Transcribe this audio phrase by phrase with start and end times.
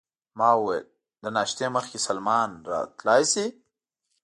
[0.39, 0.85] ما وویل:
[1.23, 3.45] له ناشتې مخکې سلمان راتلای شي؟